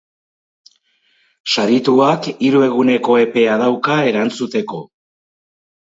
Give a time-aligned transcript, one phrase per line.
[1.55, 4.85] Sarituak hiru eguneko epea dauka erantzuteko.